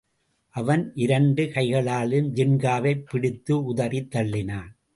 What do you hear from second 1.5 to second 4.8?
கைகளாலும் ஜின்காவைப் பிடித்து உதறித் தள்ளினான்.